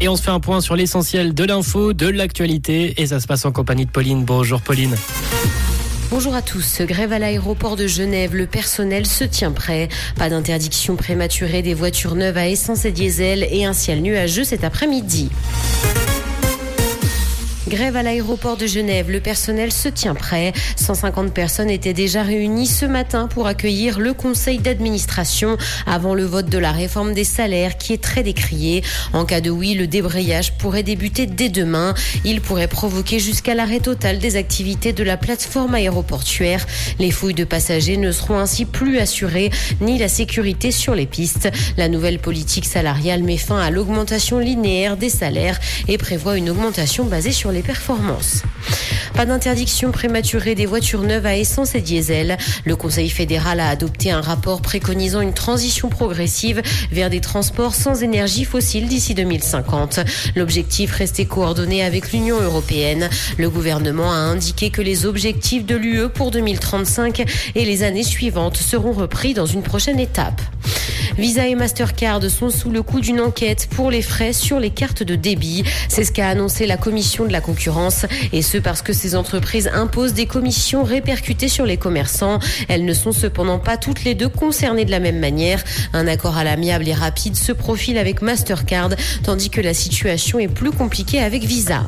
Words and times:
Et 0.00 0.08
on 0.08 0.16
se 0.16 0.22
fait 0.22 0.30
un 0.30 0.40
point 0.40 0.62
sur 0.62 0.74
l'essentiel 0.74 1.34
de 1.34 1.44
l'info, 1.44 1.92
de 1.92 2.08
l'actualité. 2.08 2.94
Et 2.96 3.08
ça 3.08 3.20
se 3.20 3.26
passe 3.26 3.44
en 3.44 3.52
compagnie 3.52 3.84
de 3.84 3.90
Pauline. 3.90 4.24
Bonjour 4.24 4.62
Pauline. 4.62 4.96
Bonjour 6.10 6.34
à 6.34 6.40
tous. 6.40 6.80
Grève 6.80 7.12
à 7.12 7.18
l'aéroport 7.18 7.76
de 7.76 7.86
Genève. 7.86 8.34
Le 8.34 8.46
personnel 8.46 9.04
se 9.04 9.24
tient 9.24 9.52
prêt. 9.52 9.90
Pas 10.16 10.30
d'interdiction 10.30 10.96
prématurée 10.96 11.60
des 11.60 11.74
voitures 11.74 12.14
neuves 12.14 12.38
à 12.38 12.48
essence 12.48 12.86
et 12.86 12.90
diesel 12.90 13.46
et 13.50 13.66
un 13.66 13.74
ciel 13.74 14.00
nuageux 14.00 14.44
cet 14.44 14.64
après-midi. 14.64 15.28
Grève 17.68 17.96
à 17.96 18.02
l'aéroport 18.02 18.56
de 18.56 18.66
Genève. 18.66 19.10
Le 19.10 19.20
personnel 19.20 19.70
se 19.72 19.90
tient 19.90 20.14
prêt. 20.14 20.54
150 20.76 21.34
personnes 21.34 21.68
étaient 21.68 21.92
déjà 21.92 22.22
réunies 22.22 22.66
ce 22.66 22.86
matin 22.86 23.28
pour 23.28 23.46
accueillir 23.46 24.00
le 24.00 24.14
conseil 24.14 24.58
d'administration 24.58 25.58
avant 25.86 26.14
le 26.14 26.24
vote 26.24 26.48
de 26.48 26.56
la 26.56 26.72
réforme 26.72 27.12
des 27.12 27.24
salaires 27.24 27.76
qui 27.76 27.92
est 27.92 28.02
très 28.02 28.22
décrié. 28.22 28.82
En 29.12 29.26
cas 29.26 29.42
de 29.42 29.50
oui, 29.50 29.74
le 29.74 29.86
débrayage 29.86 30.54
pourrait 30.56 30.82
débuter 30.82 31.26
dès 31.26 31.50
demain. 31.50 31.92
Il 32.24 32.40
pourrait 32.40 32.68
provoquer 32.68 33.18
jusqu'à 33.18 33.54
l'arrêt 33.54 33.80
total 33.80 34.18
des 34.18 34.36
activités 34.36 34.94
de 34.94 35.04
la 35.04 35.18
plateforme 35.18 35.74
aéroportuaire. 35.74 36.64
Les 36.98 37.10
fouilles 37.10 37.34
de 37.34 37.44
passagers 37.44 37.98
ne 37.98 38.12
seront 38.12 38.38
ainsi 38.38 38.64
plus 38.64 38.98
assurées, 38.98 39.50
ni 39.82 39.98
la 39.98 40.08
sécurité 40.08 40.70
sur 40.70 40.94
les 40.94 41.06
pistes. 41.06 41.50
La 41.76 41.88
nouvelle 41.88 42.18
politique 42.18 42.64
salariale 42.64 43.22
met 43.22 43.36
fin 43.36 43.58
à 43.58 43.70
l'augmentation 43.70 44.38
linéaire 44.38 44.96
des 44.96 45.10
salaires 45.10 45.60
et 45.86 45.98
prévoit 45.98 46.38
une 46.38 46.48
augmentation 46.48 47.04
basée 47.04 47.32
sur 47.32 47.52
les 47.52 47.57
Pas 49.14 49.26
d'interdiction 49.26 49.90
prématurée 49.90 50.54
des 50.54 50.66
voitures 50.66 51.02
neuves 51.02 51.26
à 51.26 51.36
essence 51.36 51.74
et 51.74 51.80
diesel. 51.80 52.38
Le 52.64 52.76
Conseil 52.76 53.10
fédéral 53.10 53.58
a 53.58 53.68
adopté 53.68 54.10
un 54.10 54.20
rapport 54.20 54.62
préconisant 54.62 55.20
une 55.20 55.34
transition 55.34 55.88
progressive 55.88 56.62
vers 56.92 57.10
des 57.10 57.20
transports 57.20 57.74
sans 57.74 58.02
énergie 58.02 58.44
fossile 58.44 58.86
d'ici 58.86 59.14
2050. 59.14 60.00
L'objectif 60.36 60.92
restait 60.92 61.24
coordonné 61.24 61.82
avec 61.82 62.12
l'Union 62.12 62.40
européenne. 62.40 63.08
Le 63.38 63.50
gouvernement 63.50 64.12
a 64.12 64.16
indiqué 64.16 64.70
que 64.70 64.82
les 64.82 65.04
objectifs 65.04 65.66
de 65.66 65.74
l'UE 65.74 66.08
pour 66.08 66.30
2035 66.30 67.24
et 67.54 67.64
les 67.64 67.82
années 67.82 68.04
suivantes 68.04 68.56
seront 68.56 68.92
repris 68.92 69.34
dans 69.34 69.46
une 69.46 69.62
prochaine 69.62 69.98
étape. 69.98 70.40
Visa 71.18 71.48
et 71.48 71.56
Mastercard 71.56 72.22
sont 72.30 72.48
sous 72.48 72.70
le 72.70 72.84
coup 72.84 73.00
d'une 73.00 73.20
enquête 73.20 73.68
pour 73.74 73.90
les 73.90 74.02
frais 74.02 74.32
sur 74.32 74.60
les 74.60 74.70
cartes 74.70 75.02
de 75.02 75.16
débit. 75.16 75.64
C'est 75.88 76.04
ce 76.04 76.12
qu'a 76.12 76.28
annoncé 76.28 76.64
la 76.64 76.76
commission 76.76 77.24
de 77.24 77.32
la 77.32 77.40
concurrence 77.40 78.06
et 78.32 78.40
ce 78.40 78.56
parce 78.56 78.82
que 78.82 78.92
ces 78.92 79.16
entreprises 79.16 79.68
imposent 79.74 80.14
des 80.14 80.26
commissions 80.26 80.84
répercutées 80.84 81.48
sur 81.48 81.66
les 81.66 81.76
commerçants. 81.76 82.38
Elles 82.68 82.84
ne 82.84 82.94
sont 82.94 83.10
cependant 83.10 83.58
pas 83.58 83.76
toutes 83.76 84.04
les 84.04 84.14
deux 84.14 84.28
concernées 84.28 84.84
de 84.84 84.92
la 84.92 85.00
même 85.00 85.18
manière. 85.18 85.64
Un 85.92 86.06
accord 86.06 86.36
à 86.36 86.44
l'amiable 86.44 86.86
et 86.86 86.94
rapide 86.94 87.34
se 87.34 87.50
profile 87.50 87.98
avec 87.98 88.22
Mastercard 88.22 88.90
tandis 89.24 89.50
que 89.50 89.60
la 89.60 89.74
situation 89.74 90.38
est 90.38 90.46
plus 90.46 90.70
compliquée 90.70 91.20
avec 91.20 91.42
Visa. 91.42 91.82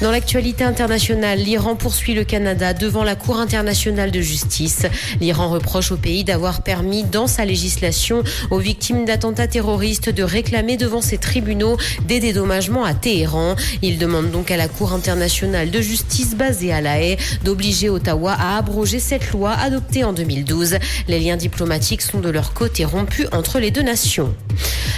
Dans 0.00 0.10
l'actualité 0.10 0.64
internationale, 0.64 1.38
l'Iran 1.40 1.76
poursuit 1.76 2.14
le 2.14 2.24
Canada 2.24 2.72
devant 2.72 3.04
la 3.04 3.16
Cour 3.16 3.38
internationale 3.38 4.10
de 4.10 4.22
justice. 4.22 4.86
L'Iran 5.20 5.50
reproche 5.50 5.92
au 5.92 5.98
pays 5.98 6.24
d'avoir 6.24 6.62
permis 6.62 7.04
dans 7.04 7.26
sa 7.26 7.44
législation 7.44 8.22
aux 8.50 8.58
victimes 8.58 9.04
d'attentats 9.04 9.46
terroristes 9.46 10.08
de 10.08 10.22
réclamer 10.22 10.76
devant 10.76 11.00
ses 11.00 11.18
tribunaux 11.18 11.76
des 12.06 12.20
dédommagements 12.20 12.84
à 12.84 12.94
Téhéran. 12.94 13.56
Il 13.82 13.98
demande 13.98 14.30
donc 14.30 14.50
à 14.50 14.56
la 14.56 14.68
Cour 14.68 14.92
internationale 14.92 15.70
de 15.70 15.80
justice 15.80 16.34
basée 16.34 16.72
à 16.72 16.80
La 16.80 17.00
Haye 17.00 17.16
d'obliger 17.44 17.88
Ottawa 17.88 18.32
à 18.32 18.58
abroger 18.58 19.00
cette 19.00 19.30
loi 19.32 19.52
adoptée 19.52 20.04
en 20.04 20.12
2012. 20.12 20.76
Les 21.08 21.20
liens 21.20 21.36
diplomatiques 21.36 22.02
sont 22.02 22.20
de 22.20 22.30
leur 22.30 22.52
côté 22.52 22.84
rompus 22.84 23.26
entre 23.32 23.58
les 23.58 23.70
deux 23.70 23.82
nations. 23.82 24.34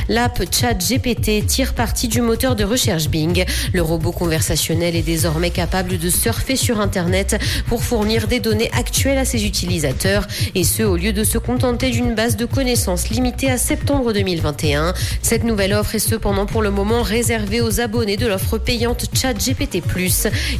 L'app 0.09 0.43
ChatGPT 0.51 1.47
tire 1.47 1.75
parti 1.75 2.09
du 2.09 2.20
moteur 2.20 2.57
de 2.57 2.65
recherche 2.65 3.09
Bing. 3.09 3.45
Le 3.73 3.83
robot 3.83 4.13
conversationnel 4.13 4.97
est 4.97 5.03
désormais 5.03 5.51
capable 5.51 5.98
de 5.98 6.11
surfer 6.11 6.57
sur 6.57 6.81
Internet 6.81 7.41
pour 7.67 7.85
fournir 7.85 8.27
des 8.27 8.41
données 8.41 8.70
actuelles 8.73 9.19
à 9.19 9.25
ses 9.25 9.47
utilisateurs 9.47 10.27
et 10.55 10.64
ce 10.64 10.83
au 10.83 10.97
lieu 10.97 11.13
de 11.13 11.25
se 11.25 11.39
contenter 11.39 11.91
d'une 11.91 12.14
base 12.14 12.36
de 12.36 12.45
connaissances 12.45 13.11
limitée 13.11 13.32
à 13.41 13.57
septembre 13.57 14.13
2021. 14.13 14.93
Cette 15.23 15.43
nouvelle 15.43 15.73
offre 15.73 15.95
est 15.95 15.98
cependant 15.98 16.47
pour 16.47 16.63
le 16.63 16.70
moment 16.70 17.03
réservée 17.03 17.61
aux 17.61 17.81
abonnés 17.81 18.17
de 18.17 18.27
l'offre 18.27 18.59
payante 18.59 19.07
ChatGPT+. 19.15 19.83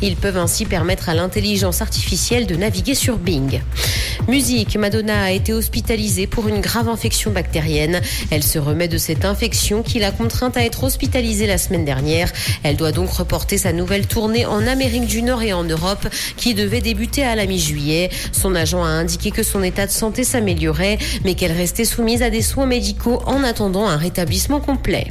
Ils 0.01 0.17
peuvent 0.17 0.37
ainsi 0.37 0.65
permettre 0.65 1.09
à 1.09 1.15
l'intelligence 1.15 1.83
artificielle 1.83 2.47
de 2.47 2.57
naviguer 2.57 2.95
sur 2.95 3.19
Bing. 3.19 3.61
Musique, 4.29 4.77
Madonna 4.77 5.25
a 5.25 5.31
été 5.31 5.53
hospitalisée 5.53 6.27
pour 6.27 6.49
une 6.49 6.61
grave 6.61 6.89
infection 6.89 7.31
bactérienne. 7.31 8.01
Elle 8.31 8.43
se 8.43 8.59
remet 8.59 8.89
de 8.89 8.99
cette 8.99 9.25
infection 9.25 9.83
qui 9.83 9.99
l'a 9.99 10.11
contrainte 10.11 10.57
à 10.57 10.65
être 10.65 10.85
hospitalisée 10.85 11.47
la 11.47 11.59
semaine 11.59 11.85
dernière. 11.85 12.33
Elle 12.63 12.77
doit 12.77 12.93
donc 12.93 13.11
reporter 13.11 13.59
sa 13.59 13.73
nouvelle 13.73 14.07
tournée 14.07 14.47
en 14.47 14.67
Amérique 14.67 15.07
du 15.07 15.23
Nord 15.23 15.43
et 15.43 15.53
en 15.53 15.65
Europe 15.65 16.09
qui 16.37 16.55
devait 16.55 16.81
débuter 16.81 17.25
à 17.25 17.37
la 17.37 17.47
mi-juillet. 17.47 18.11
Son 18.33 18.55
agent 18.55 18.83
a 18.83 18.89
indiqué 18.89 19.31
que 19.31 19.43
son 19.43 19.63
état 19.63 19.87
de 19.87 19.93
santé 19.93 20.25
s'améliorait 20.25 20.99
mais 21.25 21.35
qu'elle 21.35 21.53
restait 21.53 21.85
soumise 21.85 22.23
à 22.23 22.31
des 22.31 22.43
soins 22.43 22.62
médicaux 22.67 23.23
en 23.27 23.45
attendant 23.45 23.87
un 23.87 23.97
rétablissement 23.97 24.61
complet. 24.61 25.09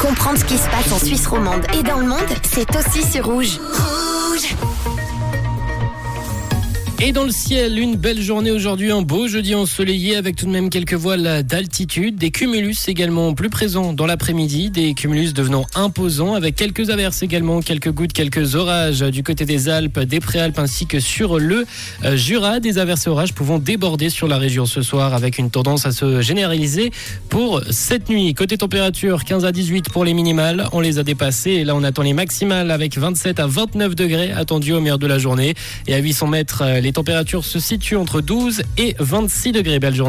Comprendre 0.00 0.38
ce 0.38 0.44
qui 0.44 0.58
se 0.58 0.68
passe 0.68 0.92
en 0.92 0.98
Suisse 0.98 1.26
romande 1.26 1.64
et 1.78 1.82
dans 1.82 1.98
le 1.98 2.06
monde, 2.06 2.18
c'est 2.42 2.68
aussi 2.76 3.02
sur 3.02 3.26
Rouge. 3.26 3.58
Rouge 3.58 4.03
et 7.00 7.12
dans 7.12 7.24
le 7.24 7.30
ciel, 7.30 7.78
une 7.78 7.96
belle 7.96 8.20
journée 8.20 8.50
aujourd'hui, 8.50 8.90
un 8.90 9.02
beau 9.02 9.26
jeudi 9.26 9.54
ensoleillé 9.54 10.16
avec 10.16 10.36
tout 10.36 10.46
de 10.46 10.50
même 10.50 10.70
quelques 10.70 10.94
voiles 10.94 11.42
d'altitude, 11.42 12.16
des 12.16 12.30
cumulus 12.30 12.88
également 12.88 13.34
plus 13.34 13.50
présents 13.50 13.92
dans 13.92 14.06
l'après-midi, 14.06 14.70
des 14.70 14.94
cumulus 14.94 15.32
devenant 15.34 15.66
imposants 15.74 16.34
avec 16.34 16.56
quelques 16.56 16.90
averses 16.90 17.22
également, 17.22 17.60
quelques 17.60 17.90
gouttes, 17.90 18.12
quelques 18.12 18.54
orages 18.54 19.00
du 19.00 19.22
côté 19.22 19.44
des 19.44 19.68
Alpes, 19.68 20.00
des 20.00 20.20
Préalpes 20.20 20.58
ainsi 20.58 20.86
que 20.86 21.00
sur 21.00 21.38
le 21.38 21.66
euh, 22.04 22.16
Jura, 22.16 22.60
des 22.60 22.78
averses 22.78 23.06
et 23.06 23.10
orages 23.10 23.34
pouvant 23.34 23.58
déborder 23.58 24.08
sur 24.08 24.28
la 24.28 24.38
région 24.38 24.64
ce 24.64 24.82
soir 24.82 25.14
avec 25.14 25.38
une 25.38 25.50
tendance 25.50 25.86
à 25.86 25.92
se 25.92 26.20
généraliser 26.20 26.90
pour 27.28 27.60
cette 27.70 28.08
nuit. 28.08 28.32
Côté 28.34 28.56
température, 28.56 29.24
15 29.24 29.44
à 29.44 29.52
18 29.52 29.90
pour 29.90 30.04
les 30.04 30.14
minimales, 30.14 30.68
on 30.72 30.80
les 30.80 30.98
a 30.98 31.02
dépassées 31.02 31.50
et 31.50 31.64
là 31.64 31.74
on 31.74 31.82
attend 31.82 32.02
les 32.02 32.14
maximales 32.14 32.70
avec 32.70 32.96
27 32.96 33.40
à 33.40 33.46
29 33.46 33.94
degrés 33.94 34.32
attendus 34.32 34.72
au 34.72 34.80
meilleur 34.80 34.98
de 34.98 35.06
la 35.06 35.18
journée 35.18 35.54
et 35.86 35.94
à 35.94 35.98
800 35.98 36.28
mètres 36.28 36.62
les 36.84 36.92
températures 36.92 37.44
se 37.44 37.58
situent 37.58 37.96
entre 37.96 38.20
12 38.20 38.62
et 38.76 38.94
26 38.98 39.52
degrés. 39.52 39.78
Belle 39.78 39.94
journée. 39.94 40.02